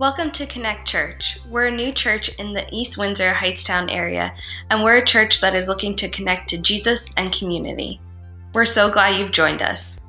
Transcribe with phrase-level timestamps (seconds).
[0.00, 1.38] Welcome to Connect Church.
[1.50, 4.32] We're a new church in the East Windsor Hightstown area,
[4.70, 8.00] and we're a church that is looking to connect to Jesus and community.
[8.54, 10.00] We're so glad you've joined us.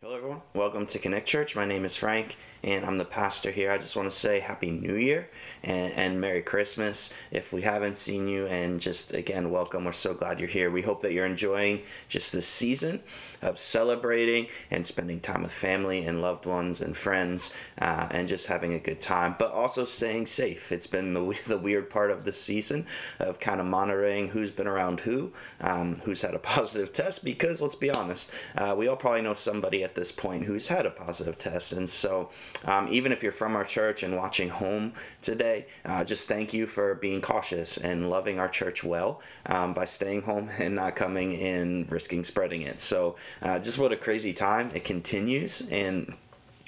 [0.00, 0.40] Hello, everyone.
[0.54, 1.54] Welcome to Connect Church.
[1.54, 3.70] My name is Frank, and I'm the pastor here.
[3.70, 5.28] I just want to say Happy New Year
[5.62, 9.84] and, and Merry Christmas if we haven't seen you, and just again, welcome.
[9.84, 10.70] We're so glad you're here.
[10.70, 13.02] We hope that you're enjoying just this season
[13.42, 18.46] of celebrating and spending time with family and loved ones and friends uh, and just
[18.46, 20.72] having a good time, but also staying safe.
[20.72, 22.86] It's been the, the weird part of this season
[23.18, 27.60] of kind of monitoring who's been around who, um, who's had a positive test, because
[27.60, 30.90] let's be honest, uh, we all probably know somebody at this point who's had a
[30.90, 31.72] positive test.
[31.72, 32.30] And so,
[32.64, 36.66] um, even if you're from our church and watching home today, uh, just thank you
[36.66, 41.32] for being cautious and loving our church well um, by staying home and not coming
[41.32, 42.80] in risking spreading it.
[42.80, 44.70] So, uh, just what a crazy time.
[44.74, 45.68] It continues.
[45.70, 46.14] And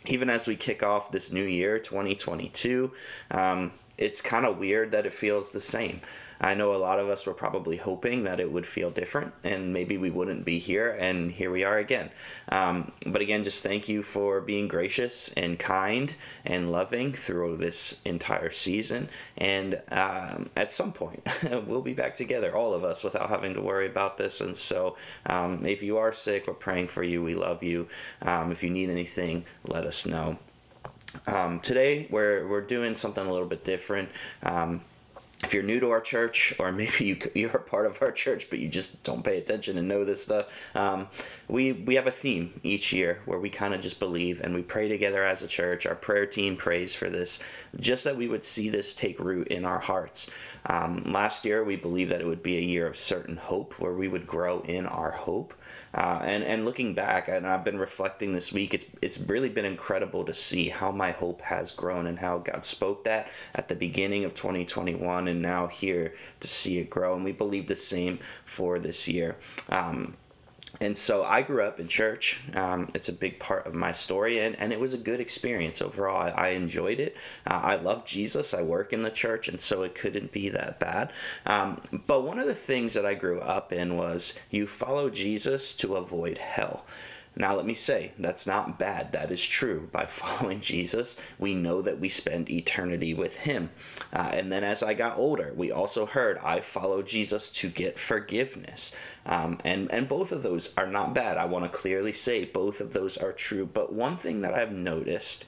[0.06, 2.90] even as we kick off this new year, 2022,
[3.30, 6.00] um, it's kind of weird that it feels the same.
[6.40, 9.72] I know a lot of us were probably hoping that it would feel different and
[9.72, 12.10] maybe we wouldn't be here, and here we are again.
[12.48, 18.00] Um, but again, just thank you for being gracious and kind and loving through this
[18.04, 19.08] entire season.
[19.36, 21.26] And um, at some point,
[21.66, 24.40] we'll be back together, all of us, without having to worry about this.
[24.40, 24.96] And so,
[25.26, 27.22] um, if you are sick, we're praying for you.
[27.22, 27.88] We love you.
[28.22, 30.38] Um, if you need anything, let us know.
[31.26, 34.10] Um, today we're we're doing something a little bit different.
[34.44, 34.82] Um,
[35.42, 38.48] if you're new to our church, or maybe you you're a part of our church
[38.50, 41.08] but you just don't pay attention and know this stuff, um,
[41.48, 44.62] we we have a theme each year where we kind of just believe and we
[44.62, 45.86] pray together as a church.
[45.86, 47.40] Our prayer team prays for this,
[47.78, 50.30] just that we would see this take root in our hearts.
[50.66, 53.94] Um, last year we believed that it would be a year of certain hope, where
[53.94, 55.54] we would grow in our hope.
[55.92, 59.64] Uh, and and looking back, and I've been reflecting this week, it's it's really been
[59.64, 63.74] incredible to see how my hope has grown and how God spoke that at the
[63.74, 67.14] beginning of 2021, and now here to see it grow.
[67.16, 69.36] And we believe the same for this year.
[69.68, 70.16] Um,
[70.80, 72.40] and so I grew up in church.
[72.54, 75.82] Um, it's a big part of my story, and, and it was a good experience
[75.82, 76.22] overall.
[76.22, 77.16] I, I enjoyed it.
[77.46, 78.54] Uh, I love Jesus.
[78.54, 81.12] I work in the church, and so it couldn't be that bad.
[81.46, 85.74] Um, but one of the things that I grew up in was you follow Jesus
[85.76, 86.84] to avoid hell.
[87.40, 89.12] Now, let me say, that's not bad.
[89.12, 89.88] That is true.
[89.90, 93.70] By following Jesus, we know that we spend eternity with Him.
[94.12, 97.98] Uh, and then as I got older, we also heard, I follow Jesus to get
[97.98, 98.94] forgiveness.
[99.24, 101.38] Um, and, and both of those are not bad.
[101.38, 103.64] I want to clearly say both of those are true.
[103.64, 105.46] But one thing that I've noticed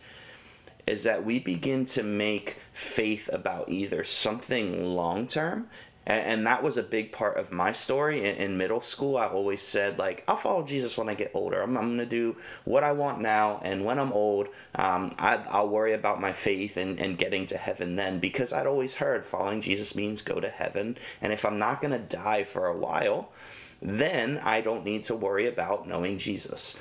[0.87, 5.69] is that we begin to make faith about either something long term
[6.07, 9.17] and, and that was a big part of my story in, in, middle school.
[9.17, 11.63] I always said, like, I'll follow Jesus when I get older.
[11.63, 13.61] I'm, I'm going to do what I want now.
[13.65, 17.57] And when I'm old, um, I, I'll worry about my faith and, and getting to
[17.57, 18.19] heaven then.
[18.19, 20.97] Because I'd always heard following Jesus means go to heaven.
[21.21, 23.31] And if I'm not going to die for a while,
[23.81, 26.79] then I don't need to worry about knowing Jesus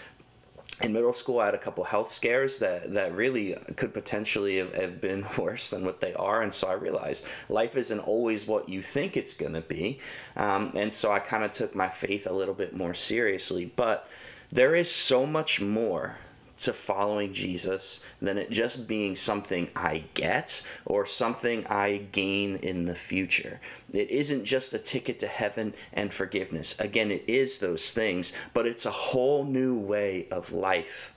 [0.83, 4.73] in middle school, I had a couple health scares that, that really could potentially have,
[4.75, 6.41] have, been worse than what they are.
[6.41, 9.99] And so I realized life isn't always what you think it's going to be.
[10.35, 13.65] Um, and so I kind of took my faith a little bit more seriously.
[13.75, 14.07] But
[14.51, 16.17] there is so much more
[16.61, 22.85] to following Jesus than it just being something I get or something I gain in
[22.85, 23.59] the future.
[23.91, 26.79] It isn't just a ticket to heaven and forgiveness.
[26.79, 31.10] Again, it is those things, but it's a whole new way of life.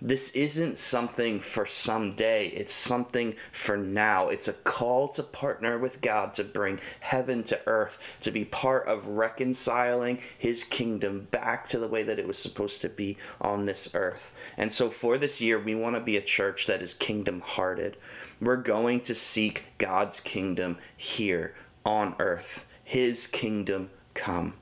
[0.00, 4.28] This isn't something for someday, it's something for now.
[4.28, 8.86] It's a call to partner with God to bring heaven to earth, to be part
[8.86, 13.64] of reconciling His kingdom back to the way that it was supposed to be on
[13.64, 14.32] this earth.
[14.58, 17.96] And so for this year, we want to be a church that is kingdom hearted.
[18.38, 21.54] We're going to seek God's kingdom here
[21.86, 24.54] on earth, His kingdom come.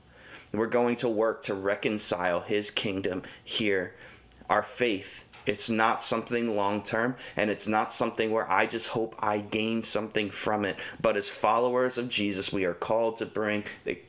[0.53, 3.95] We're going to work to reconcile His kingdom here.
[4.49, 9.15] Our faith it's not something long term, and it's not something where I just hope
[9.19, 10.77] I gain something from it.
[10.99, 13.99] But as followers of Jesus, we are called to bring the,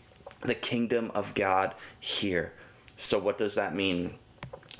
[0.40, 2.52] the kingdom of God here.
[2.96, 4.14] So, what does that mean?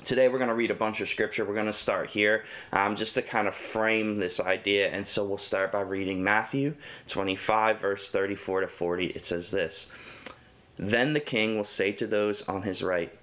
[0.03, 1.45] Today, we're going to read a bunch of scripture.
[1.45, 4.89] We're going to start here um, just to kind of frame this idea.
[4.89, 6.75] And so, we'll start by reading Matthew
[7.07, 9.05] 25, verse 34 to 40.
[9.07, 9.91] It says this
[10.79, 13.15] Then the king will say to those on his right,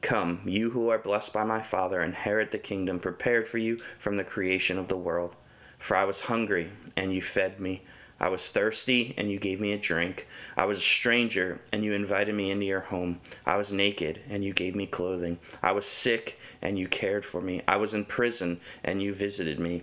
[0.00, 4.16] Come, you who are blessed by my Father, inherit the kingdom prepared for you from
[4.16, 5.36] the creation of the world.
[5.78, 7.82] For I was hungry, and you fed me.
[8.18, 10.28] I was thirsty, and you gave me a drink.
[10.56, 13.20] I was a stranger, and you invited me into your home.
[13.44, 15.38] I was naked, and you gave me clothing.
[15.62, 17.62] I was sick, and you cared for me.
[17.66, 19.82] I was in prison, and you visited me.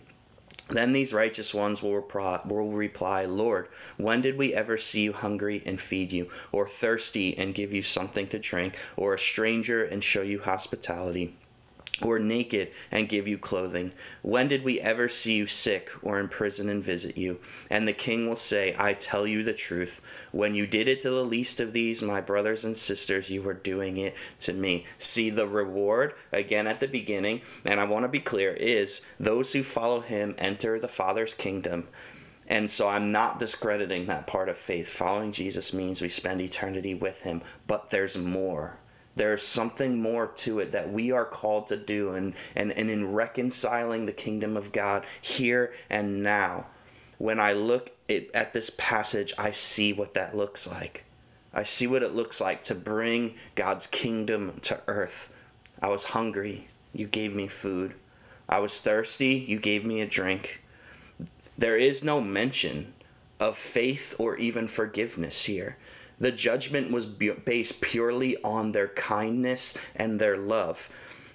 [0.70, 5.14] Then these righteous ones will reply, will reply, Lord, when did we ever see you
[5.14, 9.84] hungry and feed you, or thirsty and give you something to drink, or a stranger
[9.84, 11.36] and show you hospitality?
[12.02, 13.94] Or naked and give you clothing?
[14.22, 17.40] When did we ever see you sick or in prison and visit you?
[17.70, 20.02] And the king will say, I tell you the truth.
[20.32, 23.54] When you did it to the least of these, my brothers and sisters, you were
[23.54, 24.86] doing it to me.
[24.98, 29.54] See, the reward, again at the beginning, and I want to be clear, is those
[29.54, 31.88] who follow him enter the Father's kingdom.
[32.48, 34.88] And so I'm not discrediting that part of faith.
[34.88, 38.80] Following Jesus means we spend eternity with him, but there's more
[39.20, 43.12] there's something more to it that we are called to do and, and, and in
[43.12, 46.68] reconciling the kingdom of God here and now.
[47.18, 51.04] When I look at, at this passage, I see what that looks like.
[51.54, 55.34] I see what it looks like to bring God's kingdom to earth.
[55.82, 57.96] I was hungry, you gave me food.
[58.48, 60.62] I was thirsty, you gave me a drink.
[61.58, 62.94] There is no mention
[63.38, 65.76] of faith or even forgiveness here.
[66.20, 70.90] The judgment was based purely on their kindness and their love.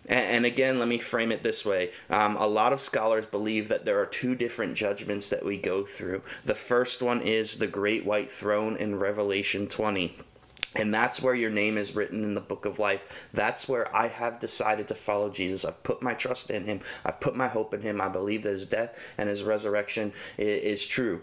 [0.07, 1.91] And, again, let me frame it this way.
[2.11, 5.87] Um, a lot of scholars believe that there are two different judgments that we go
[5.87, 6.21] through.
[6.45, 10.19] The first one is the great white throne in Revelation 20.
[10.77, 13.01] And that's where your name is written in the book of life.
[13.33, 15.65] That's where I have decided to follow Jesus.
[15.65, 16.81] I've put my trust in him.
[17.05, 18.01] I've put my hope in him.
[18.01, 21.23] I believe that his death and his resurrection is, is true.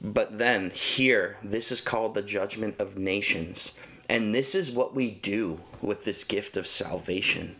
[0.00, 3.72] But then, here, this is called the judgment of nations.
[4.08, 7.56] And this is what we do with this gift of salvation.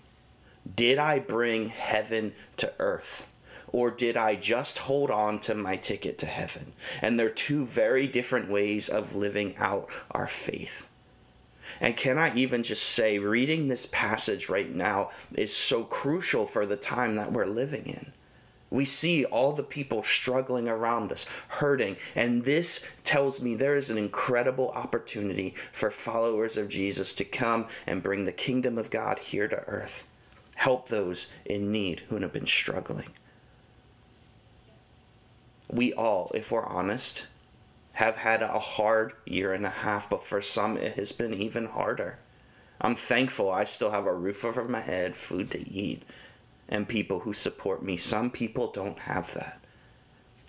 [0.77, 3.27] Did I bring heaven to earth?
[3.71, 6.73] Or did I just hold on to my ticket to heaven?
[7.03, 10.87] And they're two very different ways of living out our faith.
[11.81, 16.65] And can I even just say, reading this passage right now is so crucial for
[16.65, 18.13] the time that we're living in.
[18.71, 23.89] We see all the people struggling around us, hurting, and this tells me there is
[23.89, 29.21] an incredible opportunity for followers of Jesus to come and bring the kingdom of God
[29.21, 30.07] here to earth.
[30.57, 33.09] Help those in need who have been struggling.
[35.71, 37.27] We all, if we're honest,
[37.93, 41.67] have had a hard year and a half, but for some it has been even
[41.67, 42.19] harder.
[42.81, 46.03] I'm thankful I still have a roof over my head, food to eat
[46.69, 47.97] and people who support me.
[47.97, 49.61] Some people don't have that.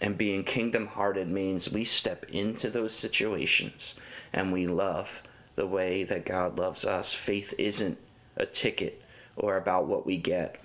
[0.01, 3.95] And being kingdom hearted means we step into those situations
[4.31, 5.23] and we love
[5.55, 7.13] the way that God loves us.
[7.13, 7.97] Faith isn't
[8.37, 9.01] a ticket
[9.35, 10.61] or about what we get,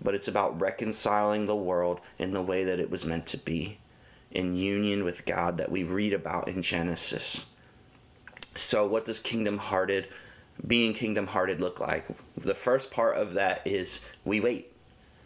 [0.00, 3.78] but it's about reconciling the world in the way that it was meant to be,
[4.30, 7.46] in union with God that we read about in Genesis.
[8.54, 10.08] So, what does kingdom hearted,
[10.66, 12.06] being kingdom hearted, look like?
[12.36, 14.72] The first part of that is we wait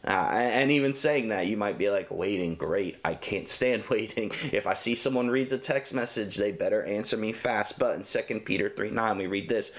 [0.06, 2.98] uh, and even saying that, you might be like, waiting, great.
[3.04, 4.32] I can't stand waiting.
[4.52, 7.78] If I see someone reads a text message, they better answer me fast.
[7.78, 9.72] But in 2 Peter 3 9, we read this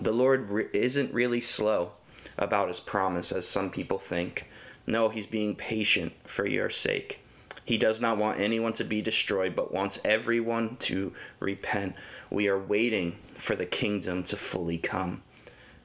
[0.00, 1.92] The Lord re- isn't really slow
[2.36, 4.46] about his promise, as some people think.
[4.86, 7.20] No, he's being patient for your sake.
[7.64, 11.94] He does not want anyone to be destroyed, but wants everyone to repent.
[12.28, 15.22] We are waiting for the kingdom to fully come.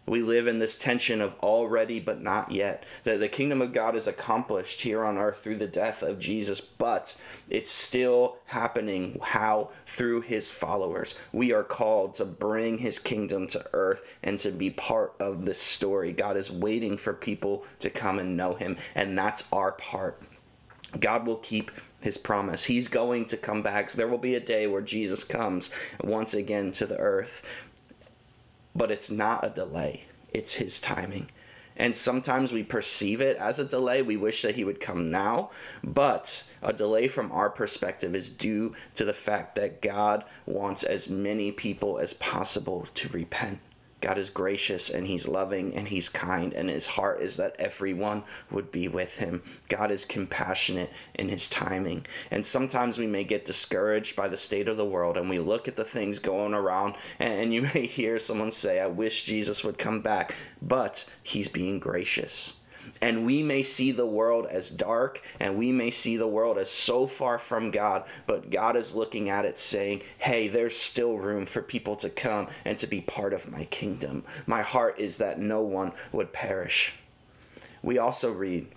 [0.08, 2.86] We live in this tension of already but not yet.
[3.04, 6.62] That the kingdom of God is accomplished here on earth through the death of Jesus,
[6.62, 7.18] but
[7.50, 9.20] it's still happening.
[9.22, 9.70] How?
[9.88, 11.16] Through his followers.
[11.32, 15.62] We are called to bring his kingdom to earth and to be part of this
[15.62, 16.12] story.
[16.12, 20.22] God is waiting for people to come and know him, and that's our part.
[21.00, 21.72] God will keep
[22.06, 22.66] his promise.
[22.66, 23.94] He's going to come back.
[23.94, 25.72] There will be a day where Jesus comes
[26.04, 27.42] once again to the earth
[28.76, 30.04] but it's not a delay,
[30.34, 31.30] it's His timing.
[31.78, 34.02] And sometimes we perceive it as a delay.
[34.02, 35.52] We wish that He would come now,
[35.84, 41.10] but a delay from our perspective is due to the fact that God wants as
[41.10, 43.60] many people as possible to repent.
[44.06, 48.22] God is gracious and He's loving and He's kind, and His heart is that everyone
[48.52, 49.42] would be with Him.
[49.68, 52.06] God is compassionate in His timing.
[52.30, 55.68] And sometimes we may get discouraged by the state of the world and we look
[55.68, 59.80] at the things going around, and you may hear someone say, I wish Jesus would
[59.80, 62.58] come back, but He's being gracious.
[63.02, 66.70] And we may see the world as dark and we may see the world as
[66.70, 71.46] so far from God, but God is looking at it saying, hey, there's still room
[71.46, 74.24] for people to come and to be part of my kingdom.
[74.46, 76.94] My heart is that no one would perish.
[77.82, 78.68] We also read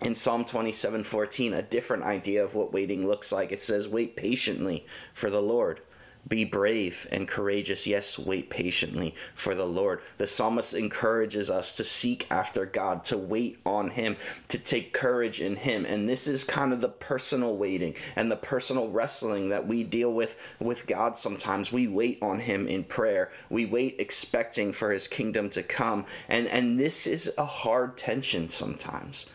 [0.00, 3.52] in Psalm 27 14, a different idea of what waiting looks like.
[3.52, 5.80] It says, Wait patiently for the Lord.
[6.28, 7.86] Be brave and courageous.
[7.86, 10.00] Yes, wait patiently for the Lord.
[10.18, 14.16] The psalmist encourages us to seek after God, to wait on Him,
[14.48, 15.84] to take courage in Him.
[15.84, 20.12] And this is kind of the personal waiting and the personal wrestling that we deal
[20.12, 21.70] with with God sometimes.
[21.70, 26.06] We wait on Him in prayer, we wait expecting for His kingdom to come.
[26.28, 29.30] And, and this is a hard tension sometimes.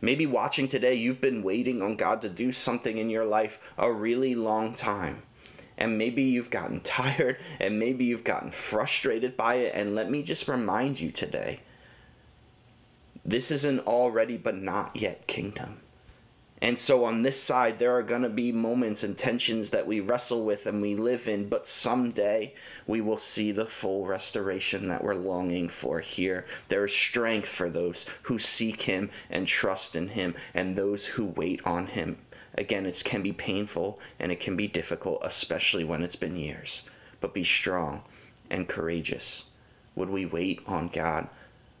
[0.00, 3.90] Maybe watching today, you've been waiting on God to do something in your life a
[3.90, 5.22] really long time
[5.78, 9.72] and maybe you've gotten tired and maybe you've gotten frustrated by it.
[9.74, 11.60] And let me just remind you today
[13.24, 15.80] this is an already but not yet kingdom.
[16.62, 20.00] And so on this side, there are going to be moments and tensions that we
[20.00, 22.54] wrestle with and we live in, but someday
[22.86, 26.46] we will see the full restoration that we're longing for here.
[26.68, 31.26] There is strength for those who seek Him and trust in Him and those who
[31.26, 32.16] wait on Him.
[32.56, 36.84] Again, it can be painful and it can be difficult, especially when it's been years.
[37.20, 38.02] But be strong
[38.50, 39.50] and courageous.
[39.94, 41.28] Would we wait on God?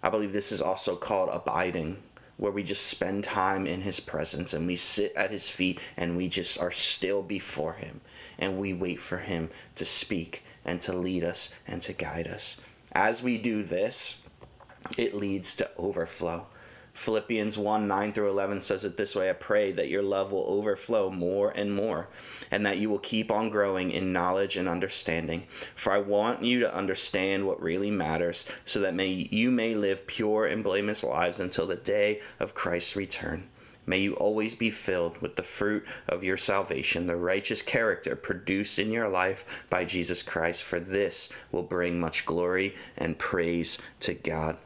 [0.02, 1.98] I believe this is also called abiding,
[2.36, 6.16] where we just spend time in His presence and we sit at His feet and
[6.16, 8.00] we just are still before Him
[8.38, 12.60] and we wait for Him to speak and to lead us and to guide us.
[12.92, 14.22] As we do this,
[14.96, 16.46] it leads to overflow.
[16.96, 20.46] Philippians 1 9 through 11 says it this way I pray that your love will
[20.48, 22.08] overflow more and more,
[22.50, 25.44] and that you will keep on growing in knowledge and understanding.
[25.74, 30.06] For I want you to understand what really matters, so that may, you may live
[30.06, 33.46] pure and blameless lives until the day of Christ's return.
[33.84, 38.78] May you always be filled with the fruit of your salvation, the righteous character produced
[38.78, 44.14] in your life by Jesus Christ, for this will bring much glory and praise to
[44.14, 44.56] God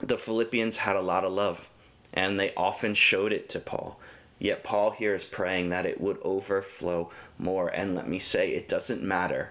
[0.00, 1.68] the Philippians had a lot of love,
[2.12, 3.98] and they often showed it to Paul.
[4.38, 7.68] Yet Paul here is praying that it would overflow more.
[7.68, 9.50] And let me say, it doesn't matter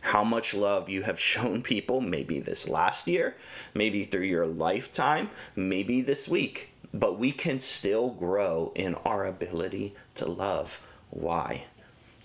[0.00, 3.36] how much love you have shown people, maybe this last year,
[3.74, 9.94] maybe through your lifetime, maybe this week, but we can still grow in our ability
[10.14, 10.80] to love.
[11.10, 11.64] Why?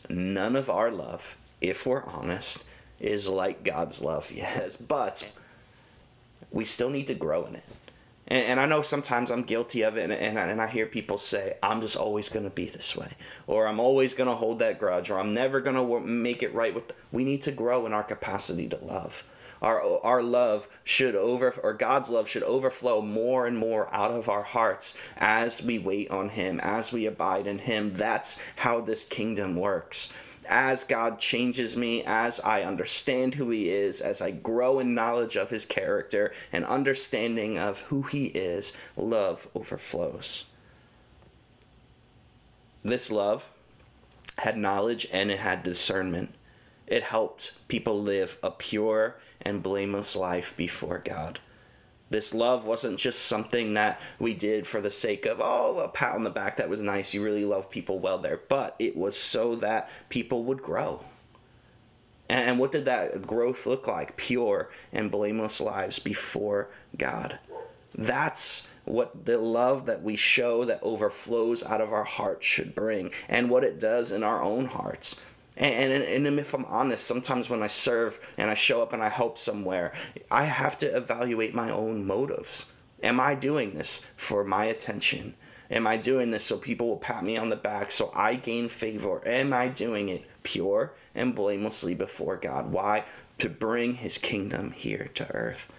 [0.09, 2.65] None of our love, if we're honest,
[2.99, 5.27] is like God's love, yes, but
[6.51, 7.63] we still need to grow in it.
[8.27, 10.85] And, and I know sometimes I'm guilty of it, and, and, I, and I hear
[10.85, 13.13] people say, I'm just always going to be this way,
[13.47, 16.53] or I'm always going to hold that grudge, or I'm never going to make it
[16.53, 16.87] right with.
[16.87, 16.95] The...
[17.11, 19.23] We need to grow in our capacity to love.
[19.61, 24.27] Our, our love should over or God's love should overflow more and more out of
[24.27, 29.05] our hearts as we wait on him as we abide in him that's how this
[29.05, 30.13] kingdom works
[30.51, 35.37] as God changes me, as I understand who He is, as I grow in knowledge
[35.37, 40.45] of His character and understanding of who He is, love overflows.
[42.83, 43.45] This love
[44.39, 46.35] had knowledge and it had discernment.
[46.85, 51.39] It helped people live a pure and blameless life before God.
[52.11, 56.13] This love wasn't just something that we did for the sake of, oh, a pat
[56.13, 57.13] on the back, that was nice.
[57.13, 58.41] You really love people well there.
[58.49, 61.05] But it was so that people would grow.
[62.27, 64.17] And what did that growth look like?
[64.17, 67.39] Pure and blameless lives before God.
[67.97, 73.11] That's what the love that we show that overflows out of our hearts should bring,
[73.29, 75.21] and what it does in our own hearts.
[75.61, 79.03] And, and, and if I'm honest, sometimes when I serve and I show up and
[79.03, 79.93] I help somewhere,
[80.31, 82.71] I have to evaluate my own motives.
[83.03, 85.35] Am I doing this for my attention?
[85.69, 88.69] Am I doing this so people will pat me on the back so I gain
[88.69, 89.25] favor?
[89.25, 92.71] Am I doing it pure and blamelessly before God?
[92.71, 93.05] Why?
[93.37, 95.71] To bring his kingdom here to earth.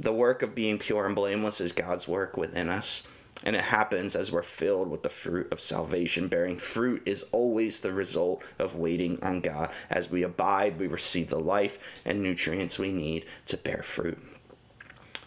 [0.00, 3.06] The work of being pure and blameless is God's work within us.
[3.44, 6.28] And it happens as we're filled with the fruit of salvation.
[6.28, 9.70] Bearing fruit is always the result of waiting on God.
[9.90, 14.18] As we abide, we receive the life and nutrients we need to bear fruit.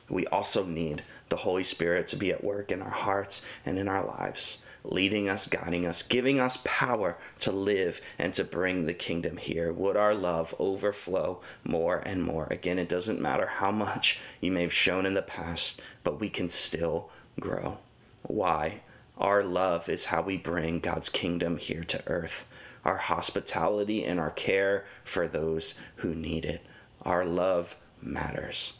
[0.10, 3.88] We also need the Holy Spirit to be at work in our hearts and in
[3.88, 8.94] our lives, leading us, guiding us, giving us power to live and to bring the
[8.94, 9.74] kingdom here.
[9.74, 12.48] Would our love overflow more and more?
[12.52, 16.30] Again, it doesn't matter how much you may have shown in the past, but we
[16.30, 17.80] can still grow
[18.30, 18.82] why
[19.18, 22.46] our love is how we bring God's kingdom here to earth.
[22.84, 26.66] Our hospitality and our care for those who need it.
[27.02, 28.78] Our love matters.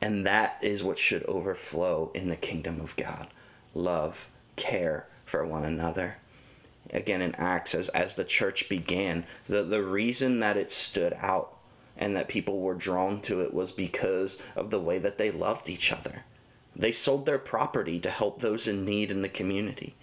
[0.00, 3.28] And that is what should overflow in the kingdom of God
[3.76, 6.16] love, care for one another.
[6.90, 11.56] Again, in Acts, as, as the church began, the, the reason that it stood out
[11.96, 15.68] and that people were drawn to it was because of the way that they loved
[15.68, 16.22] each other
[16.76, 19.94] They sold their property to help those in need in the community.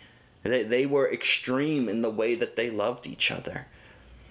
[0.43, 3.67] They, they were extreme in the way that they loved each other.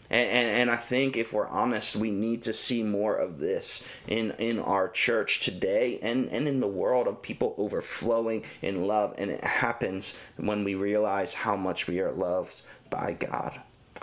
[0.09, 3.87] And, and, and, I think if we're honest, we need to see more of this
[4.09, 9.15] in, in our church today and, and in the world of people overflowing in love.
[9.19, 13.61] And it happens when we realize how much we are loved by God.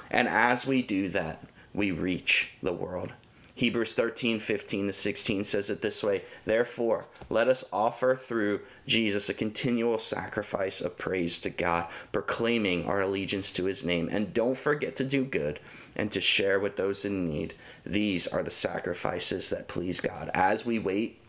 [0.09, 3.11] And as we do that, we reach the world.
[3.57, 9.29] Hebrews 13, 15 to 16 says it this way Therefore, let us offer through Jesus
[9.29, 14.09] a continual sacrifice of praise to God, proclaiming our allegiance to his name.
[14.11, 15.59] And don't forget to do good
[15.95, 17.55] and to share with those in need.
[17.83, 20.29] These are the sacrifices that please God.
[20.35, 21.19] As we wait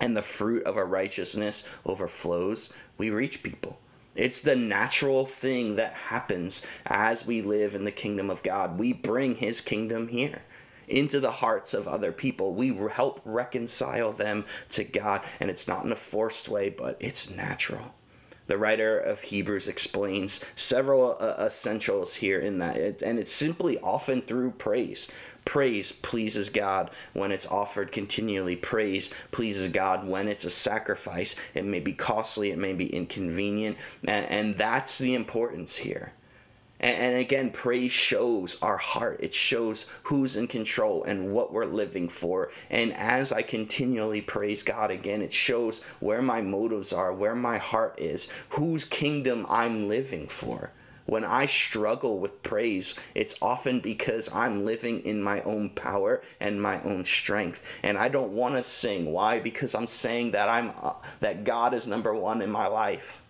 [0.00, 3.78] and the fruit of our righteousness overflows, we reach people.
[4.16, 8.76] It's the natural thing that happens as we live in the kingdom of God.
[8.76, 10.42] We bring his kingdom here
[10.90, 12.54] into the hearts of other people.
[12.54, 17.30] We help reconcile them to God, and it's not in a forced way, but it's
[17.30, 17.94] natural.
[18.46, 23.78] The writer of Hebrews explains several uh, essentials here in that, it, and it's simply
[23.78, 25.08] often through praise.
[25.44, 28.56] Praise pleases God when it's offered continually.
[28.56, 31.36] Praise pleases God when it's a sacrifice.
[31.54, 36.12] It may be costly, it may be inconvenient, and, and that's the importance here.
[36.82, 39.20] And, again, praise shows our heart.
[39.22, 42.50] It shows who's in control and what we're living for.
[42.70, 47.58] And as I continually praise God again, it shows where my motives are, where my
[47.58, 50.70] heart is, whose kingdom I'm living for.
[51.04, 56.62] When I struggle with praise, it's often because I'm living in my own power and
[56.62, 59.12] my own strength, and I don't want to sing.
[59.12, 59.40] Why?
[59.40, 63.22] Because I'm saying that I'm uh, that God is number one in my life,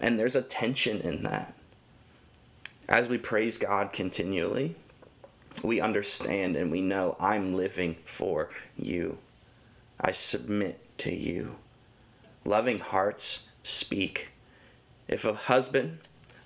[0.00, 1.52] and there's a tension in that
[2.90, 4.74] as we praise God continually,
[5.62, 9.18] we understand and we know I'm living for you.
[10.00, 11.56] I submit to you.
[12.44, 14.28] Loving hearts speak.
[15.06, 15.98] If a husband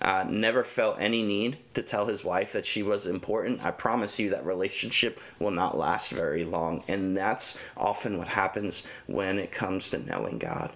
[0.02, 4.18] uh, never felt any need to tell his wife that she was important, I promise
[4.18, 6.84] you that relationship will not last very long.
[6.88, 10.72] And that's often what happens when it comes to knowing God.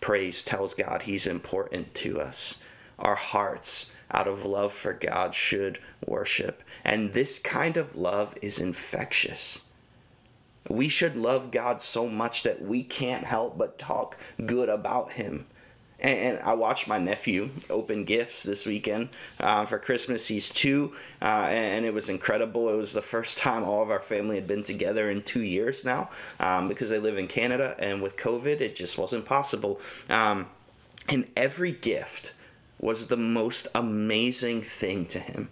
[0.00, 2.62] Praise tells God he's important to us.
[2.98, 6.62] Our hearts out of love for God should worship.
[6.84, 9.62] And this kind of love is infectious.
[10.68, 15.46] We should love God so much that we can't help but talk good about Him.
[16.02, 20.28] And, I watched my nephew open gifts this weekend uh, for Christmas.
[20.28, 22.70] He's two, uh, and it was incredible.
[22.70, 25.84] It was the first time all of our family had been together in two years
[25.84, 29.78] now um, because they live in Canada, and with COVID, it just wasn't possible.
[30.08, 30.46] Um,
[31.06, 32.32] and every gift
[32.80, 35.50] was the most amazing thing to him.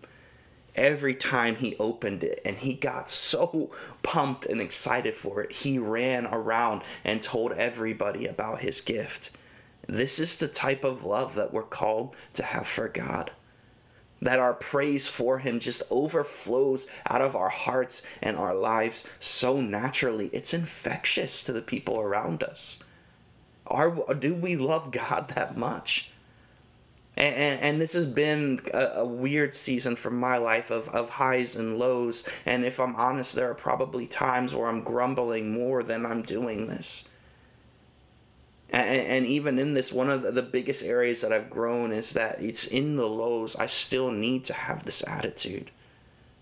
[0.75, 3.71] Every time he opened it and he got so
[4.03, 9.31] pumped and excited for it, he ran around and told everybody about his gift.
[9.89, 13.33] This is the type of love that we're called to have for God.
[14.21, 19.61] That our praise for Him just overflows out of our hearts and our lives so
[19.61, 20.29] naturally.
[20.33, 22.81] It's infectious to the people around us.
[23.67, 26.11] Are, do we love God that much?
[27.19, 31.11] And, and, and this has been a, a, weird season for my life of, of
[31.11, 32.25] highs and lows.
[32.47, 36.69] And if I'm honest, there are probably times where I'm grumbling more than I'm doing
[36.69, 37.09] this.
[38.71, 42.41] And, and even in this, one of the, biggest areas that I've grown is that
[42.41, 45.73] it's in the lows, I still need to have this attitude.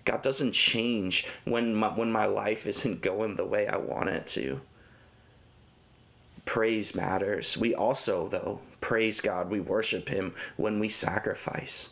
[0.04, 4.26] God doesn't change when my, when my life isn't going the way I want it
[4.28, 4.60] to
[6.44, 7.56] praise matters.
[7.58, 11.90] We also, though, praise God, we worship Him when we sacrifice,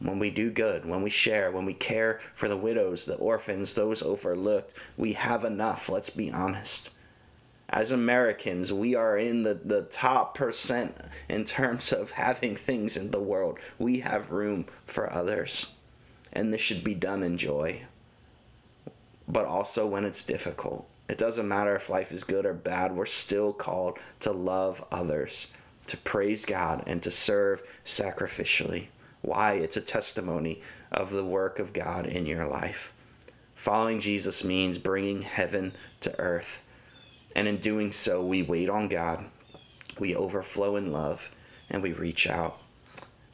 [0.00, 3.74] when we do good, when we share, when we care for the widows, the orphans,
[3.74, 4.74] those overlooked.
[4.96, 6.90] We have enough, let's be honest.
[7.68, 10.96] As Americans, we are in the, the top percent
[11.28, 13.60] in terms of having things in the world.
[13.78, 15.74] We have room for others.
[16.32, 17.82] And this should be done in joy,
[19.28, 23.06] but also when it's difficult it doesn't matter if life is good or bad, we're
[23.06, 25.52] still called to love others,
[25.88, 28.86] to praise God, and to serve sacrificially.
[29.22, 29.54] Why?
[29.54, 32.92] It's a testimony of the work of God in your life.
[33.54, 36.62] Following Jesus means bringing heaven to earth.
[37.34, 39.24] And in doing so, we wait on God,
[39.98, 41.30] we overflow in love,
[41.70, 42.60] and we reach out.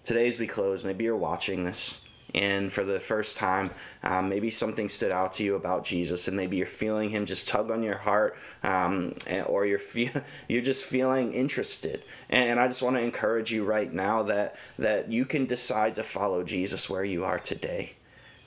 [0.04, 2.00] Today, as we close, maybe you're watching this
[2.34, 3.70] and for the first time,
[4.02, 7.48] um, maybe something stood out to you about Jesus, and maybe you're feeling Him just
[7.48, 9.14] tug on your heart, um,
[9.46, 10.12] or you're fe-
[10.48, 12.04] you're just feeling interested.
[12.30, 16.02] And I just want to encourage you right now that that you can decide to
[16.02, 17.94] follow Jesus where you are today.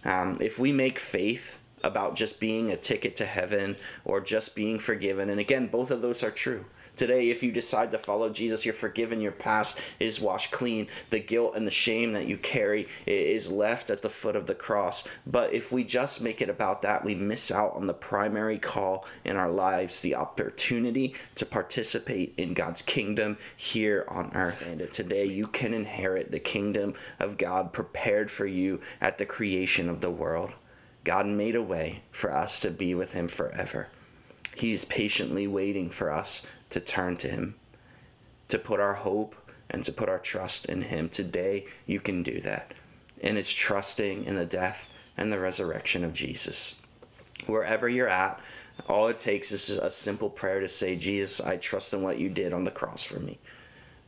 [0.03, 4.79] Um, if we make faith about just being a ticket to heaven or just being
[4.79, 5.29] forgiven.
[5.29, 6.65] And again, both of those are true.
[6.95, 9.19] Today, if you decide to follow Jesus, you're forgiven.
[9.19, 10.88] Your past is washed clean.
[11.10, 14.55] The guilt and the shame that you carry is left at the foot of the
[14.55, 15.03] cross.
[15.27, 19.05] But if we just make it about that, we miss out on the primary call
[19.25, 24.65] in our lives the opportunity to participate in God's kingdom here on earth.
[24.65, 29.89] And today, you can inherit the kingdom of God prepared for you at the creation
[29.89, 30.51] of the world.
[31.03, 33.88] God made a way for us to be with Him forever.
[34.55, 37.55] He is patiently waiting for us to turn to Him,
[38.49, 39.33] to put our hope
[39.69, 41.07] and to put our trust in Him.
[41.07, 42.73] Today, you can do that.
[43.23, 46.81] And it's trusting in the death and the resurrection of Jesus.
[47.45, 48.41] Wherever you're at,
[48.89, 52.27] all it takes is a simple prayer to say, Jesus, I trust in what you
[52.27, 53.39] did on the cross for me.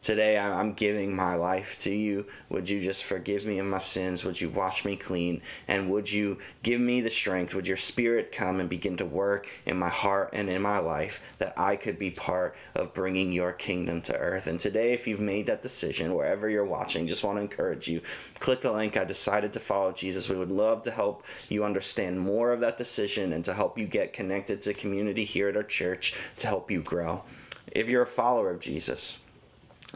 [0.04, 2.28] Today I'm giving my life to you.
[2.50, 4.24] Would you just forgive me of my sins?
[4.24, 5.42] Would you wash me clean?
[5.68, 7.54] And would you give me the strength?
[7.54, 11.22] Would your spirit come and begin to work in my heart and in my life
[11.40, 14.48] that I could be part of bringing your kingdom to earth?
[14.48, 18.02] And today, if you've made that decision, wherever you're watching, just want to encourage you
[18.40, 18.96] click the link.
[18.96, 20.30] I decided to follow Jesus.
[20.30, 23.88] We would love to help you understand more of that decision and to help you
[23.88, 27.24] get connected to community here at our church to help you grow.
[27.72, 29.18] If you're a follower of Jesus,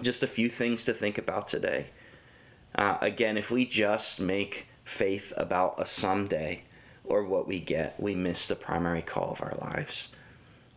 [0.02, 1.88] just a few things to think about today.
[2.76, 6.64] Uh, again, if we just make faith about a someday
[7.04, 10.10] or what we get, we miss the primary call of our lives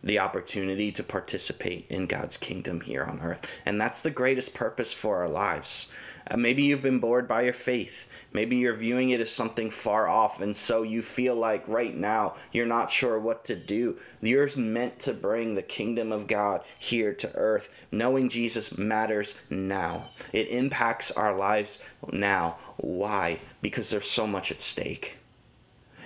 [0.05, 3.39] the opportunity to participate in God's kingdom here on earth.
[3.65, 5.91] And that's the greatest purpose for our lives.
[6.29, 8.07] Uh, maybe you've been bored by your faith.
[8.33, 12.35] Maybe you're viewing it as something far off, and so you feel like right now
[12.51, 13.97] you're not sure what to do.
[14.21, 17.69] You're meant to bring the kingdom of God here to earth.
[17.91, 22.57] Knowing Jesus matters now, it impacts our lives now.
[22.77, 23.39] Why?
[23.61, 25.17] Because there's so much at stake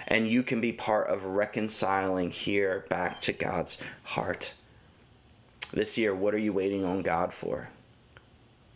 [0.10, 4.54] and you can be part of reconciling here back to God's heart.
[5.72, 7.70] This year, what are you waiting on God for?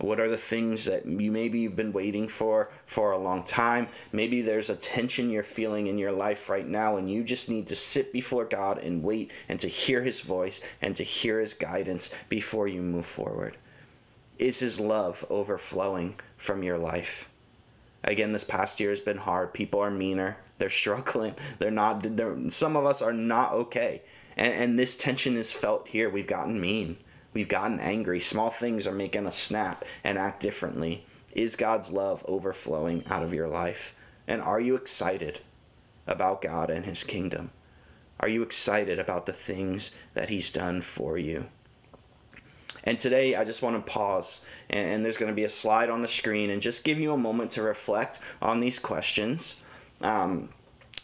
[0.04, 3.88] What are the things that you maybe you've been waiting for for a long time?
[4.12, 7.68] Maybe there's a tension you're feeling in your life right now, and you just need
[7.68, 11.54] to sit before God and wait and to hear His voice and to hear His
[11.54, 13.56] guidance before you move forward.
[14.38, 17.30] Is His love overflowing from your life?
[18.04, 19.54] Again, this past year has been hard.
[19.54, 20.36] People are meaner.
[20.58, 21.36] They're struggling.
[21.60, 22.18] They're not.
[22.18, 24.02] They're, some of us are not okay,
[24.36, 26.10] and, and this tension is felt here.
[26.10, 26.98] We've gotten mean.
[27.34, 28.22] We've gotten angry.
[28.22, 31.06] Small things are making us snap and act differently.
[31.34, 33.96] Is God's love overflowing out of your life?
[34.28, 35.40] And are you excited
[36.06, 37.52] about God and His kingdom?
[38.20, 41.46] Are you excited about the things that He's done for you?
[42.84, 46.02] And today, I just want to pause, and, there's going to be a slide on
[46.02, 49.62] the screen, and just give you a moment to reflect on these questions.
[50.02, 50.50] Um,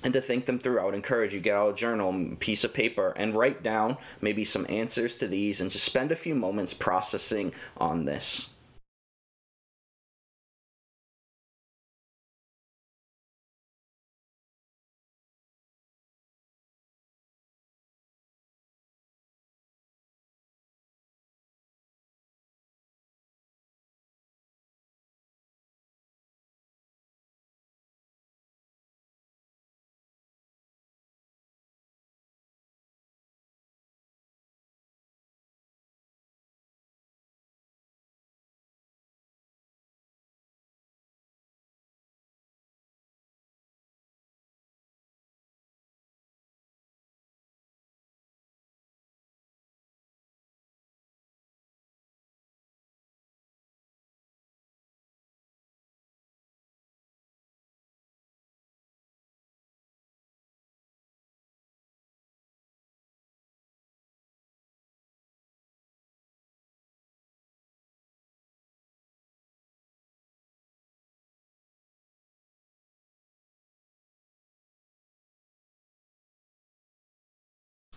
[0.03, 0.79] and to think them through.
[0.79, 4.45] I would encourage you get out a journal, piece of paper, and write down maybe
[4.45, 8.49] some answers to these, and just spend a few moments processing on this.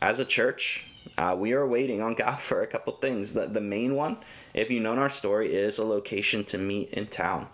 [0.03, 0.85] As a church,
[1.17, 3.35] uh, we are waiting on God for a couple things.
[3.35, 4.17] The, the main one,
[4.53, 7.47] if you know our story, is a location to meet in town.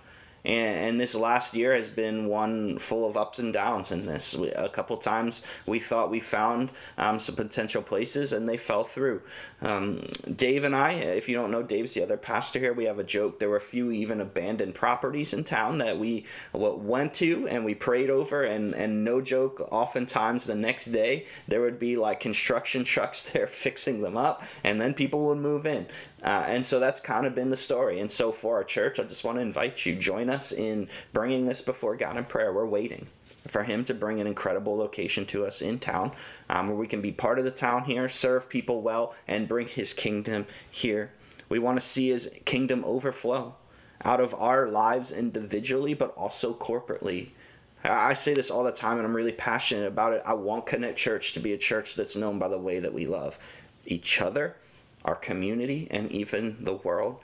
[0.45, 4.35] And, and this last year has been one full of ups and downs in this.
[4.35, 8.85] We, a couple times we thought we found um, some potential places and they fell
[8.85, 9.23] through.
[9.61, 12.73] Um, Dave and I, if you don't know, Dave's the other pastor here.
[12.73, 13.39] We have a joke.
[13.39, 17.75] There were a few even abandoned properties in town that we went to and we
[17.75, 18.45] prayed over.
[18.45, 23.47] And, and no joke, oftentimes the next day there would be like construction trucks there
[23.47, 25.87] fixing them up, and then people would move in.
[26.23, 28.01] Uh, and so that's kind of been the story.
[28.01, 31.47] And so for our church, I just want to invite you, join us in bringing
[31.47, 32.53] this before God in prayer.
[32.53, 33.07] We're waiting
[33.47, 36.13] for Him to bring an incredible location to us in town
[36.51, 39.69] um, where we can be part of the town here, serve people well, and bring
[39.69, 41.13] His kingdom here.
[41.49, 43.55] We want to see His kingdom overflow
[44.05, 47.29] out of our lives individually, but also corporately.
[47.85, 50.23] I say this all the time and I'm really passionate about it.
[50.27, 53.07] I want Connect Church to be a church that's known by the way that we
[53.07, 53.39] love
[53.87, 54.57] each other
[55.05, 57.21] our community, and even the world.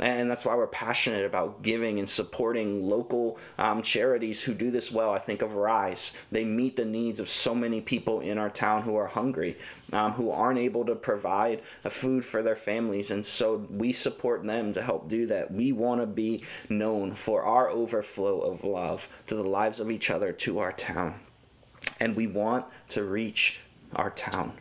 [0.00, 4.90] And that's why we're passionate about giving and supporting local um, charities who do this
[4.90, 5.10] well.
[5.10, 6.16] I think of Rise.
[6.32, 9.58] They meet the needs of so many people in our town who are hungry,
[9.92, 13.10] um, who aren't able to provide a food for their families.
[13.10, 15.52] And so we support them to help do that.
[15.52, 20.08] We want to be known for our overflow of love to the lives of each
[20.08, 21.20] other, to our town.
[21.98, 23.60] And we want to reach
[23.94, 24.54] our town.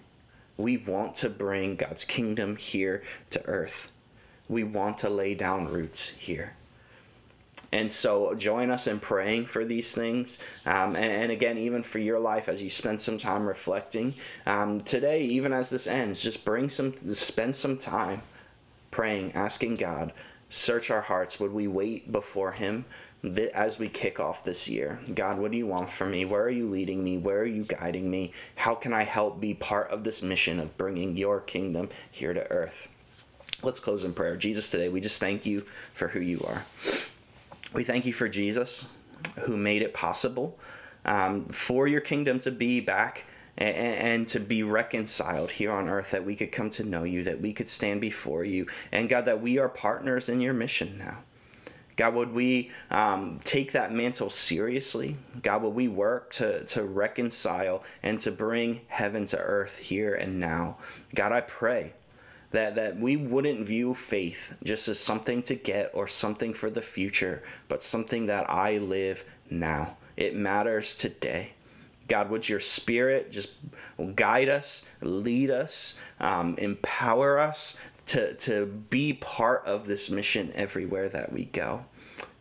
[0.59, 3.91] We want to bring God's kingdom here to earth.
[4.49, 6.55] We want to lay down roots here.
[7.71, 10.37] And so join us in praying for these things.
[10.65, 14.15] Um, and, and, again, even for your life as you spend some time reflecting.
[14.45, 18.21] Um, today, even as this ends, just bring some, spend some time
[18.91, 20.11] praying, asking God,
[20.49, 21.39] search our hearts.
[21.39, 22.83] Would we wait before Him?
[23.53, 24.99] As we kick off this year.
[25.13, 26.25] God, what do you want from me?
[26.25, 27.17] Where are you leading me?
[27.17, 28.33] Where are you guiding me?
[28.55, 32.49] How can I help be part of this mission of bringing your kingdom here to
[32.49, 32.87] earth?
[33.61, 34.37] Let's close in prayer.
[34.37, 36.63] Jesus, today we just thank you for who you are.
[37.73, 38.85] We thank you for Jesus
[39.41, 40.57] who made it possible
[41.05, 43.25] um, for your kingdom to be back
[43.57, 47.23] and, and, to be reconciled here on earth, that we could come to know you,
[47.23, 50.97] that we could stand before you, and God, that we are partners in your mission
[50.97, 51.17] now.
[51.99, 55.17] God, would we um, take that mantle seriously?
[55.43, 60.39] God, would we work to, to reconcile and to bring heaven to earth here and
[60.39, 60.77] now?
[61.13, 61.91] God, I pray
[62.51, 66.81] that, that we wouldn't view faith just as something to get or something for the
[66.81, 69.97] future, but something that I live now.
[70.15, 71.49] It matters today.
[72.07, 73.55] God, would your spirit just
[74.15, 77.75] guide us, lead us, um, empower us
[78.09, 81.85] to, to be part of this mission everywhere that we go.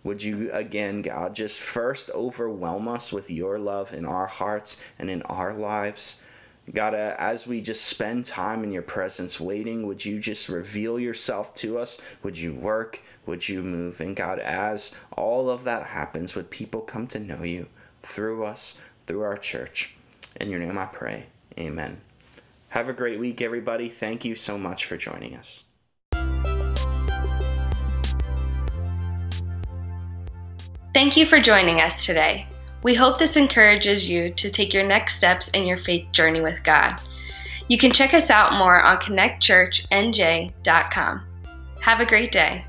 [0.03, 5.11] Would you again, God, just first overwhelm us with your love in our hearts and
[5.11, 6.23] in our lives?
[6.73, 10.99] God, uh, as we just spend time in your presence waiting, would you just reveal
[10.99, 12.01] yourself to us?
[12.23, 13.01] Would you work?
[13.27, 14.01] Would you move?
[14.01, 17.67] And God, as all of that happens, would people come to know you
[18.03, 19.97] through us, through our church?
[20.37, 21.27] In your name I pray.
[21.59, 22.01] Amen.
[22.69, 23.89] Have a great week, everybody.
[23.89, 25.65] Thank you so much for joining us.
[30.95, 32.47] Thank you for joining us today.
[32.83, 36.63] We hope this encourages you to take your next steps in your faith journey with
[36.65, 36.95] God.
[37.69, 41.23] You can check us out more on connectchurchnj.com.
[41.83, 42.65] Have a great day.